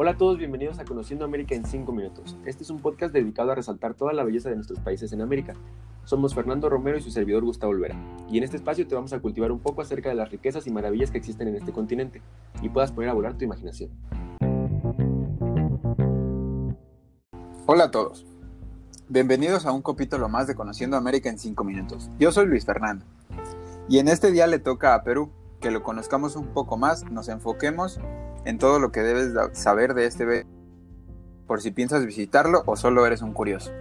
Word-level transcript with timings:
Hola 0.00 0.12
a 0.12 0.16
todos, 0.16 0.38
bienvenidos 0.38 0.78
a 0.78 0.84
Conociendo 0.84 1.24
América 1.24 1.56
en 1.56 1.64
5 1.64 1.90
minutos. 1.90 2.36
Este 2.46 2.62
es 2.62 2.70
un 2.70 2.78
podcast 2.78 3.12
dedicado 3.12 3.50
a 3.50 3.56
resaltar 3.56 3.94
toda 3.94 4.12
la 4.12 4.22
belleza 4.22 4.48
de 4.48 4.54
nuestros 4.54 4.78
países 4.78 5.12
en 5.12 5.20
América. 5.20 5.54
Somos 6.04 6.36
Fernando 6.36 6.70
Romero 6.70 6.98
y 6.98 7.02
su 7.02 7.10
servidor 7.10 7.42
Gustavo 7.42 7.72
Olvera, 7.72 7.96
y 8.30 8.38
en 8.38 8.44
este 8.44 8.56
espacio 8.56 8.86
te 8.86 8.94
vamos 8.94 9.12
a 9.12 9.18
cultivar 9.18 9.50
un 9.50 9.58
poco 9.58 9.82
acerca 9.82 10.08
de 10.08 10.14
las 10.14 10.30
riquezas 10.30 10.68
y 10.68 10.70
maravillas 10.70 11.10
que 11.10 11.18
existen 11.18 11.48
en 11.48 11.56
este 11.56 11.72
continente, 11.72 12.22
y 12.62 12.68
puedas 12.68 12.92
poner 12.92 13.10
a 13.10 13.12
volar 13.12 13.36
tu 13.36 13.44
imaginación. 13.44 13.90
Hola 17.66 17.86
a 17.86 17.90
todos. 17.90 18.24
Bienvenidos 19.08 19.66
a 19.66 19.72
un 19.72 19.82
capítulo 19.82 20.28
más 20.28 20.46
de 20.46 20.54
Conociendo 20.54 20.96
América 20.96 21.28
en 21.28 21.40
5 21.40 21.64
minutos. 21.64 22.08
Yo 22.20 22.30
soy 22.30 22.46
Luis 22.46 22.64
Fernando. 22.64 23.04
Y 23.88 23.98
en 23.98 24.06
este 24.06 24.30
día 24.30 24.46
le 24.46 24.60
toca 24.60 24.94
a 24.94 25.02
Perú 25.02 25.32
que 25.60 25.70
lo 25.70 25.82
conozcamos 25.82 26.36
un 26.36 26.46
poco 26.48 26.76
más, 26.76 27.10
nos 27.10 27.28
enfoquemos 27.28 28.00
en 28.44 28.58
todo 28.58 28.78
lo 28.78 28.92
que 28.92 29.00
debes 29.00 29.34
saber 29.52 29.94
de 29.94 30.06
este 30.06 30.46
por 31.46 31.62
si 31.62 31.70
piensas 31.70 32.04
visitarlo 32.04 32.62
o 32.66 32.76
solo 32.76 33.06
eres 33.06 33.22
un 33.22 33.32
curioso. 33.32 33.72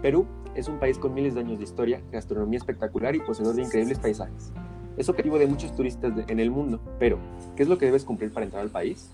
Perú 0.00 0.26
es 0.54 0.68
un 0.68 0.78
país 0.78 0.98
con 0.98 1.12
miles 1.12 1.34
de 1.34 1.40
años 1.40 1.58
de 1.58 1.64
historia, 1.64 2.00
gastronomía 2.12 2.58
espectacular 2.58 3.14
y 3.16 3.20
poseedor 3.20 3.56
de 3.56 3.62
increíbles 3.62 3.98
paisajes. 3.98 4.52
Es 4.96 5.08
objetivo 5.08 5.38
de 5.38 5.48
muchos 5.48 5.74
turistas 5.74 6.12
en 6.28 6.38
el 6.38 6.50
mundo, 6.50 6.80
pero 6.98 7.18
¿qué 7.56 7.64
es 7.64 7.68
lo 7.68 7.78
que 7.78 7.86
debes 7.86 8.04
cumplir 8.04 8.32
para 8.32 8.46
entrar 8.46 8.62
al 8.62 8.70
país? 8.70 9.10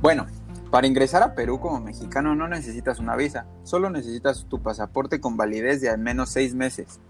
Bueno, 0.00 0.26
para 0.70 0.86
ingresar 0.86 1.22
a 1.22 1.34
Perú 1.34 1.60
como 1.60 1.80
mexicano 1.80 2.34
no 2.34 2.48
necesitas 2.48 2.98
una 2.98 3.16
visa, 3.16 3.46
solo 3.62 3.90
necesitas 3.90 4.46
tu 4.48 4.62
pasaporte 4.62 5.20
con 5.20 5.36
validez 5.36 5.82
de 5.82 5.90
al 5.90 5.98
menos 5.98 6.30
seis 6.30 6.54
meses 6.54 7.00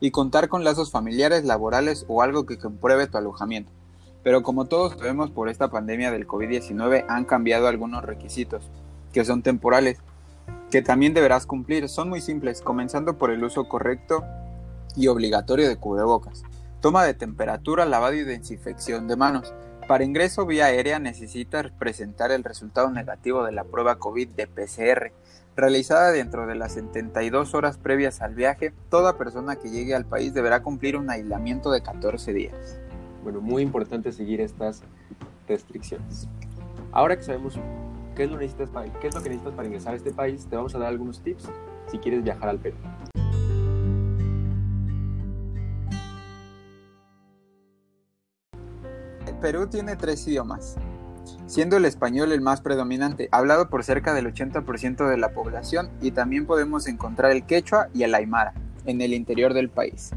y 0.00 0.10
contar 0.10 0.48
con 0.48 0.64
lazos 0.64 0.90
familiares, 0.90 1.44
laborales 1.44 2.04
o 2.08 2.22
algo 2.22 2.46
que 2.46 2.58
compruebe 2.58 3.06
tu 3.06 3.18
alojamiento. 3.18 3.70
Pero 4.22 4.42
como 4.42 4.66
todos 4.66 4.92
sabemos 4.92 5.30
por 5.30 5.48
esta 5.48 5.70
pandemia 5.70 6.10
del 6.10 6.26
COVID-19 6.26 7.06
han 7.08 7.24
cambiado 7.24 7.66
algunos 7.66 8.04
requisitos, 8.04 8.70
que 9.12 9.24
son 9.24 9.42
temporales, 9.42 9.98
que 10.70 10.82
también 10.82 11.14
deberás 11.14 11.46
cumplir. 11.46 11.88
Son 11.88 12.08
muy 12.08 12.20
simples, 12.20 12.62
comenzando 12.62 13.18
por 13.18 13.30
el 13.30 13.44
uso 13.44 13.68
correcto 13.68 14.24
y 14.96 15.08
obligatorio 15.08 15.68
de 15.68 15.76
cubrebocas, 15.76 16.42
toma 16.80 17.04
de 17.04 17.14
temperatura, 17.14 17.84
lavado 17.84 18.14
y 18.14 18.24
desinfección 18.24 19.08
de 19.08 19.16
manos. 19.16 19.52
Para 19.88 20.04
ingreso 20.04 20.46
vía 20.46 20.66
aérea 20.66 20.98
necesitas 20.98 21.70
presentar 21.78 22.30
el 22.30 22.44
resultado 22.44 22.90
negativo 22.90 23.44
de 23.44 23.52
la 23.52 23.64
prueba 23.64 23.96
COVID 23.96 24.28
de 24.28 24.46
PCR, 24.46 25.12
realizada 25.56 26.10
dentro 26.10 26.46
de 26.46 26.54
las 26.54 26.72
72 26.72 27.54
horas 27.54 27.78
previas 27.78 28.20
al 28.20 28.34
viaje. 28.34 28.72
Toda 28.88 29.18
persona 29.18 29.56
que 29.56 29.70
llegue 29.70 29.94
al 29.94 30.06
país 30.06 30.34
deberá 30.34 30.62
cumplir 30.62 30.96
un 30.96 31.10
aislamiento 31.10 31.70
de 31.70 31.82
14 31.82 32.32
días. 32.32 32.80
Bueno, 33.22 33.40
muy 33.40 33.62
importante 33.62 34.12
seguir 34.12 34.40
estas 34.40 34.82
restricciones. 35.46 36.28
Ahora 36.90 37.16
que 37.16 37.22
sabemos 37.22 37.58
qué 38.14 38.24
es 38.24 38.30
lo, 38.30 38.36
necesitas 38.36 38.70
para, 38.70 38.92
qué 39.00 39.08
es 39.08 39.14
lo 39.14 39.22
que 39.22 39.28
necesitas 39.28 39.54
para 39.54 39.66
ingresar 39.66 39.94
a 39.94 39.96
este 39.96 40.12
país, 40.12 40.46
te 40.46 40.56
vamos 40.56 40.74
a 40.74 40.78
dar 40.78 40.88
algunos 40.88 41.22
tips 41.22 41.48
si 41.90 41.98
quieres 41.98 42.22
viajar 42.22 42.48
al 42.48 42.58
Perú. 42.58 42.76
Perú 49.42 49.66
tiene 49.66 49.96
tres 49.96 50.24
idiomas, 50.28 50.76
siendo 51.52 51.76
el 51.76 51.84
español 51.84 52.32
el 52.32 52.40
más 52.40 52.62
predominante, 52.62 53.28
hablado 53.30 53.68
por 53.68 53.84
cerca 53.84 54.14
del 54.14 54.24
80% 54.32 55.06
de 55.06 55.18
la 55.18 55.34
población 55.34 55.90
y 56.00 56.12
también 56.12 56.46
podemos 56.46 56.86
encontrar 56.86 57.30
el 57.30 57.44
quechua 57.44 57.88
y 57.92 58.04
el 58.04 58.14
aymara 58.14 58.54
en 58.86 59.02
el 59.02 59.12
interior 59.12 59.52
del 59.52 59.68
país. 59.68 60.12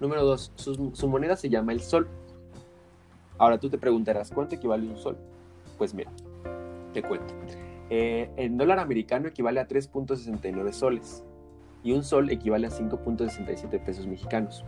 Número 0.00 0.22
2. 0.22 0.52
Su, 0.56 1.08
moneda 1.08 1.36
se 1.36 1.48
llama 1.48 1.72
el 1.72 1.80
sol. 1.80 2.06
Ahora 3.38 3.56
tú 3.56 3.70
te 3.70 3.78
preguntarás, 3.78 4.30
¿cuánto 4.30 4.56
equivale 4.56 4.86
un 4.86 4.98
sol? 4.98 5.16
Pues 5.78 5.94
mira, 5.94 6.10
te 6.92 7.02
cuento. 7.02 7.32
Eh, 7.88 8.28
el 8.36 8.58
dólar 8.58 8.80
americano 8.80 9.28
equivale 9.28 9.58
a 9.58 9.66
3.69 9.66 10.72
soles 10.72 11.24
y 11.82 11.92
un 11.92 12.04
sol 12.04 12.28
equivale 12.28 12.66
a 12.66 12.70
5.67 12.70 13.82
pesos 13.82 14.06
mexicanos. 14.06 14.66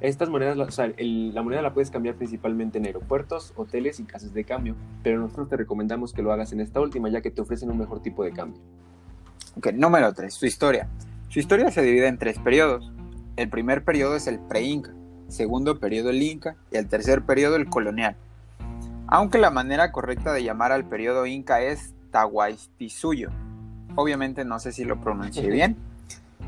Estas 0.00 0.28
monedas, 0.28 0.58
o 0.58 0.70
sea, 0.70 0.92
la 0.98 1.42
moneda 1.42 1.62
la 1.62 1.72
puedes 1.72 1.90
cambiar 1.90 2.16
principalmente 2.16 2.76
en 2.76 2.84
aeropuertos, 2.84 3.54
hoteles 3.56 3.98
y 3.98 4.04
casas 4.04 4.34
de 4.34 4.44
cambio, 4.44 4.74
pero 5.02 5.18
nosotros 5.18 5.48
te 5.48 5.56
recomendamos 5.56 6.12
que 6.12 6.20
lo 6.20 6.32
hagas 6.32 6.52
en 6.52 6.60
esta 6.60 6.80
última 6.80 7.08
ya 7.08 7.22
que 7.22 7.30
te 7.30 7.40
ofrecen 7.40 7.70
un 7.70 7.78
mejor 7.78 8.02
tipo 8.02 8.22
de 8.22 8.32
cambio. 8.32 8.60
Ok, 9.56 9.72
número 9.72 10.12
3, 10.12 10.32
su 10.32 10.44
historia. 10.44 10.88
Su 11.30 11.38
historia 11.38 11.70
se 11.70 11.80
divide 11.80 12.08
en 12.08 12.18
tres 12.18 12.38
periodos. 12.38 12.92
El 13.36 13.48
primer 13.48 13.84
periodo 13.84 14.16
es 14.16 14.26
el 14.26 14.38
pre-Inca, 14.38 14.92
segundo 15.28 15.80
periodo 15.80 16.10
el 16.10 16.22
Inca 16.22 16.56
y 16.70 16.76
el 16.76 16.88
tercer 16.88 17.22
periodo 17.22 17.56
el 17.56 17.70
colonial. 17.70 18.16
Aunque 19.06 19.38
la 19.38 19.50
manera 19.50 19.92
correcta 19.92 20.32
de 20.34 20.44
llamar 20.44 20.72
al 20.72 20.84
periodo 20.84 21.24
Inca 21.24 21.62
es 21.62 21.94
Tahuastisuyo. 22.10 23.30
Obviamente 23.94 24.44
no 24.44 24.58
sé 24.58 24.72
si 24.72 24.84
lo 24.84 25.00
pronuncié 25.00 25.48
bien. 25.50 25.76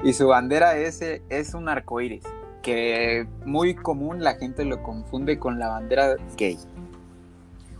Y 0.04 0.12
su 0.12 0.28
bandera 0.28 0.76
es, 0.76 1.00
es 1.30 1.54
un 1.54 1.70
arco 1.70 2.00
iris 2.02 2.24
que 2.62 3.26
muy 3.44 3.74
común 3.74 4.22
la 4.22 4.34
gente 4.34 4.64
lo 4.64 4.82
confunde 4.82 5.38
con 5.38 5.58
la 5.58 5.68
bandera 5.68 6.16
gay. 6.36 6.58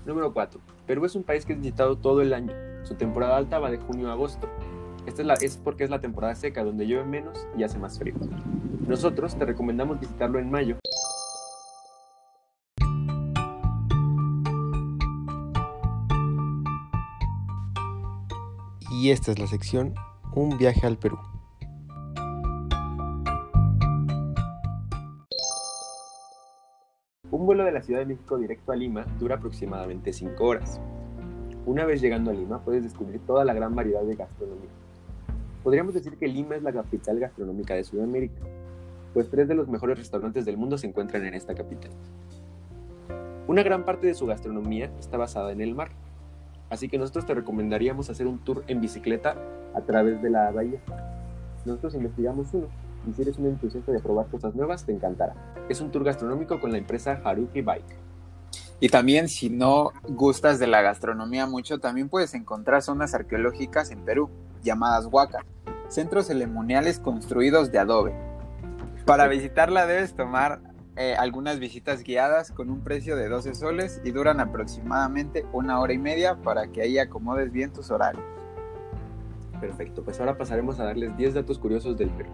Número 0.06 0.32
4. 0.32 0.60
Perú 0.86 1.04
es 1.04 1.14
un 1.14 1.22
país 1.22 1.44
que 1.44 1.52
es 1.52 1.60
visitado 1.60 1.96
todo 1.96 2.22
el 2.22 2.32
año. 2.32 2.52
Su 2.82 2.94
temporada 2.94 3.36
alta 3.36 3.58
va 3.58 3.70
de 3.70 3.78
junio 3.78 4.08
a 4.08 4.12
agosto. 4.12 4.48
Esta 5.06 5.22
es, 5.22 5.26
la, 5.26 5.34
es 5.34 5.56
porque 5.56 5.84
es 5.84 5.90
la 5.90 6.00
temporada 6.00 6.34
seca, 6.34 6.64
donde 6.64 6.86
llueve 6.86 7.04
menos 7.04 7.46
y 7.56 7.62
hace 7.62 7.78
más 7.78 7.98
frío. 7.98 8.14
Nosotros 8.86 9.36
te 9.36 9.44
recomendamos 9.44 10.00
visitarlo 10.00 10.38
en 10.38 10.50
mayo. 10.50 10.78
Y 18.90 19.10
esta 19.10 19.30
es 19.30 19.38
la 19.38 19.46
sección 19.46 19.94
Un 20.34 20.58
viaje 20.58 20.86
al 20.86 20.98
Perú. 20.98 21.18
Vuelo 27.48 27.64
de 27.64 27.72
la 27.72 27.80
Ciudad 27.80 28.00
de 28.00 28.04
México 28.04 28.36
directo 28.36 28.72
a 28.72 28.76
Lima 28.76 29.06
dura 29.18 29.36
aproximadamente 29.36 30.12
5 30.12 30.44
horas. 30.44 30.78
Una 31.64 31.86
vez 31.86 32.02
llegando 32.02 32.30
a 32.30 32.34
Lima 32.34 32.60
puedes 32.60 32.82
descubrir 32.82 33.20
toda 33.20 33.42
la 33.46 33.54
gran 33.54 33.74
variedad 33.74 34.02
de 34.02 34.16
gastronomía. 34.16 34.68
Podríamos 35.64 35.94
decir 35.94 36.18
que 36.18 36.28
Lima 36.28 36.56
es 36.56 36.62
la 36.62 36.74
capital 36.74 37.18
gastronómica 37.18 37.72
de 37.74 37.84
Sudamérica, 37.84 38.42
pues 39.14 39.30
tres 39.30 39.48
de 39.48 39.54
los 39.54 39.66
mejores 39.66 39.96
restaurantes 39.96 40.44
del 40.44 40.58
mundo 40.58 40.76
se 40.76 40.88
encuentran 40.88 41.24
en 41.24 41.32
esta 41.32 41.54
capital. 41.54 41.90
Una 43.46 43.62
gran 43.62 43.86
parte 43.86 44.08
de 44.08 44.12
su 44.12 44.26
gastronomía 44.26 44.92
está 44.98 45.16
basada 45.16 45.50
en 45.50 45.62
el 45.62 45.74
mar, 45.74 45.88
así 46.68 46.90
que 46.90 46.98
nosotros 46.98 47.24
te 47.24 47.32
recomendaríamos 47.32 48.10
hacer 48.10 48.26
un 48.26 48.40
tour 48.40 48.62
en 48.66 48.82
bicicleta 48.82 49.36
a 49.74 49.80
través 49.80 50.20
de 50.20 50.28
la 50.28 50.50
bahía. 50.50 50.80
Nosotros 51.64 51.94
investigamos 51.94 52.52
uno, 52.52 52.66
y 53.06 53.12
si 53.12 53.22
eres 53.22 53.38
un 53.38 53.46
entusiasta 53.46 53.92
de 53.92 54.00
probar 54.00 54.26
cosas 54.26 54.54
nuevas, 54.54 54.84
te 54.84 54.92
encantará. 54.92 55.34
Es 55.68 55.80
un 55.80 55.90
tour 55.90 56.04
gastronómico 56.04 56.60
con 56.60 56.72
la 56.72 56.78
empresa 56.78 57.20
Haruki 57.24 57.62
Bike. 57.62 57.96
Y 58.80 58.88
también 58.88 59.28
si 59.28 59.50
no 59.50 59.92
gustas 60.08 60.58
de 60.58 60.66
la 60.66 60.82
gastronomía 60.82 61.46
mucho, 61.46 61.78
también 61.78 62.08
puedes 62.08 62.34
encontrar 62.34 62.82
zonas 62.82 63.14
arqueológicas 63.14 63.90
en 63.90 64.04
Perú, 64.04 64.30
llamadas 64.62 65.06
Huaca, 65.06 65.44
centros 65.88 66.26
ceremoniales 66.26 67.00
construidos 67.00 67.72
de 67.72 67.78
adobe. 67.78 68.14
Para 69.04 69.26
visitarla 69.26 69.86
debes 69.86 70.14
tomar 70.14 70.60
eh, 70.96 71.14
algunas 71.16 71.58
visitas 71.58 72.02
guiadas 72.02 72.52
con 72.52 72.70
un 72.70 72.82
precio 72.82 73.16
de 73.16 73.28
12 73.28 73.54
soles 73.54 74.00
y 74.04 74.10
duran 74.10 74.38
aproximadamente 74.40 75.46
una 75.52 75.80
hora 75.80 75.92
y 75.92 75.98
media 75.98 76.36
para 76.36 76.68
que 76.68 76.82
ahí 76.82 76.98
acomodes 76.98 77.50
bien 77.50 77.72
tus 77.72 77.90
horarios. 77.90 78.24
Perfecto, 79.60 80.04
pues 80.04 80.20
ahora 80.20 80.36
pasaremos 80.36 80.78
a 80.78 80.84
darles 80.84 81.16
10 81.16 81.34
datos 81.34 81.58
curiosos 81.58 81.96
del 81.96 82.10
Perú. 82.10 82.30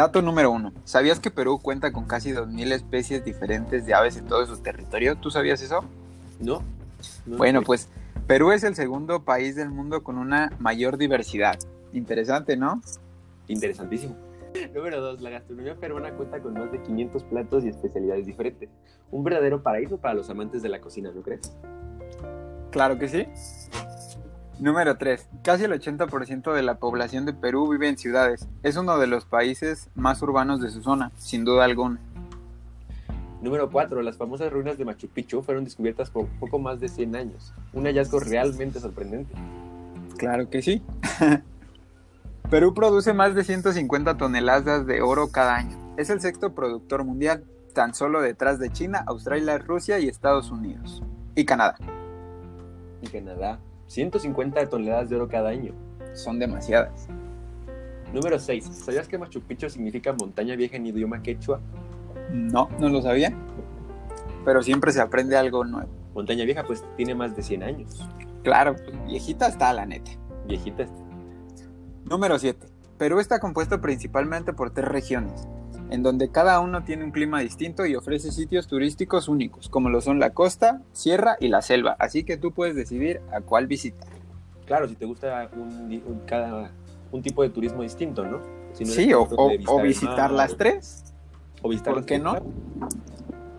Dato 0.00 0.22
número 0.22 0.50
uno. 0.50 0.72
¿Sabías 0.84 1.20
que 1.20 1.30
Perú 1.30 1.60
cuenta 1.60 1.92
con 1.92 2.06
casi 2.06 2.32
2.000 2.32 2.72
especies 2.72 3.22
diferentes 3.22 3.84
de 3.84 3.92
aves 3.92 4.16
en 4.16 4.24
todo 4.24 4.46
su 4.46 4.56
territorio? 4.56 5.16
¿Tú 5.16 5.30
sabías 5.30 5.60
eso? 5.60 5.84
No. 6.40 6.62
bueno, 7.26 7.60
pues 7.60 7.90
Perú 8.26 8.50
es 8.52 8.64
el 8.64 8.74
segundo 8.74 9.24
país 9.24 9.56
del 9.56 9.68
mundo 9.68 10.02
con 10.02 10.16
una 10.16 10.56
mayor 10.58 10.96
diversidad. 10.96 11.58
Interesante, 11.92 12.56
¿no? 12.56 12.80
Interesantísimo. 13.46 14.16
Número 14.74 15.02
2. 15.02 15.20
La 15.20 15.28
gastronomía 15.28 15.76
peruana 15.76 16.14
cuenta 16.14 16.40
con 16.40 16.54
más 16.54 16.72
de 16.72 16.80
500 16.80 17.22
platos 17.24 17.64
y 17.66 17.68
especialidades 17.68 18.24
diferentes. 18.24 18.70
Un 19.10 19.22
verdadero 19.22 19.62
paraíso 19.62 19.98
para 19.98 20.14
los 20.14 20.30
amantes 20.30 20.62
de 20.62 20.70
la 20.70 20.80
cocina, 20.80 21.12
¿no 21.14 21.20
crees? 21.20 21.54
Claro 22.70 22.98
que 22.98 23.06
sí. 23.06 23.26
Número 24.60 24.98
3. 24.98 25.26
Casi 25.42 25.64
el 25.64 25.72
80% 25.72 26.52
de 26.52 26.62
la 26.62 26.74
población 26.74 27.24
de 27.24 27.32
Perú 27.32 27.66
vive 27.70 27.88
en 27.88 27.96
ciudades. 27.96 28.46
Es 28.62 28.76
uno 28.76 28.98
de 28.98 29.06
los 29.06 29.24
países 29.24 29.88
más 29.94 30.20
urbanos 30.20 30.60
de 30.60 30.68
su 30.68 30.82
zona, 30.82 31.12
sin 31.16 31.46
duda 31.46 31.64
alguna. 31.64 31.98
Número 33.40 33.70
4. 33.70 34.02
Las 34.02 34.18
famosas 34.18 34.52
ruinas 34.52 34.76
de 34.76 34.84
Machu 34.84 35.08
Picchu 35.08 35.40
fueron 35.40 35.64
descubiertas 35.64 36.10
por 36.10 36.26
poco 36.38 36.58
más 36.58 36.78
de 36.78 36.90
100 36.90 37.16
años. 37.16 37.54
Un 37.72 37.84
hallazgo 37.86 38.20
realmente 38.20 38.80
sorprendente. 38.80 39.32
Claro 40.18 40.50
que 40.50 40.60
sí. 40.60 40.82
Perú 42.50 42.74
produce 42.74 43.14
más 43.14 43.34
de 43.34 43.44
150 43.44 44.18
toneladas 44.18 44.84
de 44.84 45.00
oro 45.00 45.32
cada 45.32 45.56
año. 45.56 45.78
Es 45.96 46.10
el 46.10 46.20
sexto 46.20 46.54
productor 46.54 47.04
mundial, 47.04 47.44
tan 47.72 47.94
solo 47.94 48.20
detrás 48.20 48.58
de 48.58 48.70
China, 48.70 49.04
Australia, 49.06 49.56
Rusia 49.56 49.98
y 50.00 50.08
Estados 50.08 50.50
Unidos. 50.50 51.02
Y 51.34 51.46
Canadá. 51.46 51.78
Y 53.00 53.08
Canadá. 53.08 53.58
150 53.90 54.68
toneladas 54.68 55.10
de 55.10 55.16
oro 55.16 55.28
cada 55.28 55.48
año. 55.48 55.74
Son 56.14 56.38
demasiadas. 56.38 57.08
Número 58.12 58.38
6. 58.38 58.64
¿Sabías 58.64 59.08
que 59.08 59.18
Machu 59.18 59.40
Picchu 59.40 59.68
significa 59.68 60.12
montaña 60.12 60.54
vieja 60.54 60.76
en 60.76 60.86
idioma 60.86 61.22
quechua? 61.22 61.60
No, 62.32 62.68
no 62.78 62.88
lo 62.88 63.02
sabía. 63.02 63.32
Pero 64.44 64.62
siempre 64.62 64.92
se 64.92 65.00
aprende 65.00 65.36
algo 65.36 65.64
nuevo. 65.64 65.88
Montaña 66.14 66.44
vieja 66.44 66.62
pues 66.62 66.84
tiene 66.96 67.16
más 67.16 67.34
de 67.34 67.42
100 67.42 67.62
años. 67.64 68.08
Claro, 68.44 68.76
pues, 68.76 69.06
viejita 69.06 69.48
está 69.48 69.72
la 69.72 69.84
neta. 69.86 70.12
Viejita 70.46 70.84
está. 70.84 71.02
Número 72.04 72.38
7. 72.38 72.64
Perú 72.96 73.18
está 73.18 73.40
compuesto 73.40 73.80
principalmente 73.80 74.52
por 74.52 74.70
tres 74.70 74.86
regiones, 74.86 75.48
en 75.90 76.02
donde 76.02 76.30
cada 76.30 76.60
uno 76.60 76.84
tiene 76.84 77.04
un 77.04 77.10
clima 77.10 77.40
distinto 77.40 77.84
y 77.86 77.96
ofrece 77.96 78.30
sitios 78.32 78.66
turísticos 78.68 79.28
únicos, 79.28 79.68
como 79.68 79.88
lo 79.90 80.00
son 80.00 80.18
la 80.20 80.30
costa, 80.30 80.80
sierra 80.92 81.36
y 81.40 81.48
la 81.48 81.62
selva. 81.62 81.96
Así 81.98 82.24
que 82.24 82.36
tú 82.36 82.52
puedes 82.52 82.74
decidir 82.76 83.20
a 83.32 83.40
cuál 83.40 83.66
visitar. 83.66 84.08
Claro, 84.66 84.88
si 84.88 84.94
te 84.94 85.04
gusta 85.04 85.50
un, 85.56 86.02
un- 86.06 86.22
cada, 86.26 86.70
un 87.10 87.22
tipo 87.22 87.42
de 87.42 87.50
turismo 87.50 87.82
distinto, 87.82 88.24
¿no? 88.24 88.38
Si 88.72 88.84
no 88.84 88.92
eres 88.92 89.04
sí, 89.04 89.12
o, 89.12 89.82
visitar 89.82 90.30
las 90.30 90.52
o- 90.52 90.56
tres. 90.56 91.04
O 91.62 91.68
visitar 91.68 91.92
¿Por 91.92 92.02
las 92.02 92.06
qué 92.06 92.14
tres, 92.14 92.22
no? 92.24 92.30
claro. 92.30 92.46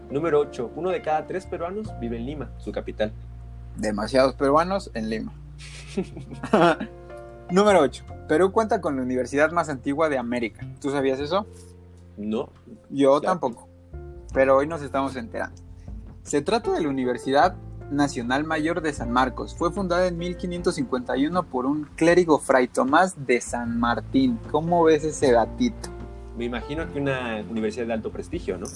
Número 0.10 0.39
8. 0.39 0.72
Uno 0.75 0.89
de 0.89 1.01
cada 1.01 1.27
tres 1.27 1.45
peruanos 1.45 1.88
vive 2.00 2.18
en 2.18 2.25
Lima, 2.25 2.51
su 2.57 2.72
capital. 2.72 3.12
Demasiados 3.77 4.36
peruanos 4.36 4.89
en 4.94 5.10
Lima. 5.10 5.34
Número 7.50 7.81
8. 7.81 8.06
Perú 8.27 8.51
cuenta 8.54 8.80
con 8.80 8.95
la 8.95 9.01
universidad 9.01 9.51
más 9.51 9.68
antigua 9.69 10.07
de 10.10 10.18
América. 10.18 10.66
¿Tú 10.81 10.89
sabías 10.92 11.19
eso? 11.19 11.45
No. 12.18 12.50
Yo 12.90 13.19
Claro. 13.19 13.40
tampoco. 13.40 13.68
Pero 14.34 14.58
hoy 14.58 14.68
nos 14.68 14.81
estamos 14.81 15.16
enterando. 15.16 15.62
Se 16.24 16.42
trata 16.42 16.72
de 16.72 16.81
la 16.81 16.90
Universidad 16.90 17.56
Nacional 17.90 18.46
Mayor 18.46 18.81
de 18.81 18.94
San 18.94 19.12
Marcos. 19.12 19.54
Fue 19.56 19.72
fundada 19.72 20.08
en 20.08 20.18
1551 20.18 21.44
por 21.44 21.66
un 21.66 21.84
clérigo 21.96 22.40
Fray 22.40 22.68
Tomás 22.69 23.25
de 23.25 23.42
San 23.42 23.80
Martín. 23.80 24.40
¿Cómo 24.52 24.84
ves 24.86 25.04
ese 25.04 25.31
datito? 25.34 25.90
Me 26.38 26.46
imagino 26.46 26.90
que 26.92 27.00
una 27.00 27.44
universidad 27.50 27.88
de 27.88 27.94
alto 27.94 28.12
prestigio, 28.12 28.58
¿no? 28.58 28.68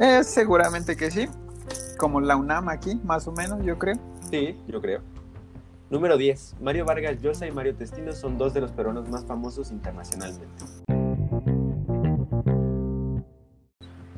Eh, 0.00 0.24
seguramente 0.24 0.96
que 0.96 1.10
sí. 1.10 1.28
Como 1.98 2.20
la 2.20 2.36
UNAM 2.36 2.68
aquí, 2.70 2.98
más 3.04 3.28
o 3.28 3.32
menos, 3.32 3.62
yo 3.64 3.78
creo. 3.78 3.96
Sí, 4.30 4.56
yo 4.66 4.80
creo. 4.80 5.00
Número 5.90 6.16
10. 6.16 6.56
Mario 6.60 6.84
Vargas 6.84 7.20
Llosa 7.20 7.46
y 7.46 7.52
Mario 7.52 7.76
Testino 7.76 8.12
son 8.12 8.38
dos 8.38 8.54
de 8.54 8.60
los 8.62 8.72
peruanos 8.72 9.08
más 9.08 9.24
famosos 9.24 9.70
internacionalmente. 9.70 10.46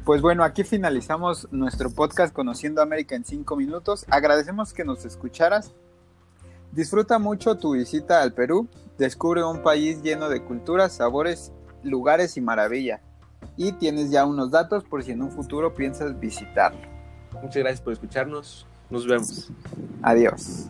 Pues 0.05 0.21
bueno, 0.21 0.43
aquí 0.43 0.65
finalizamos 0.65 1.47
nuestro 1.53 1.89
podcast 1.89 2.35
Conociendo 2.35 2.83
América 2.83 3.15
en 3.15 3.25
5 3.25 3.55
minutos. 3.55 4.05
Agradecemos 4.11 4.73
que 4.73 4.85
nos 4.85 5.05
escucharas. 5.05 5.75
Disfruta 6.73 7.21
mucho 7.21 7.57
tu 7.57 7.75
visita 7.75 8.21
al 8.21 8.33
Perú. 8.33 8.69
Descubre 8.99 9.45
un 9.45 9.63
país 9.63 10.03
lleno 10.03 10.29
de 10.29 10.43
culturas, 10.43 10.93
sabores, 10.93 11.53
lugares 11.85 12.37
y 12.37 12.41
maravilla. 12.41 13.01
Y 13.57 13.73
tienes 13.73 14.11
ya 14.11 14.27
unos 14.27 14.51
datos 14.51 14.83
por 14.83 15.05
si 15.05 15.13
en 15.13 15.23
un 15.23 15.31
futuro 15.31 15.73
piensas 15.73 16.19
visitarlo. 16.19 16.81
Muchas 17.35 17.59
gracias 17.59 17.81
por 17.81 17.93
escucharnos. 17.93 18.67
Nos 18.91 19.07
vemos. 19.07 19.53
Adiós. 20.03 20.67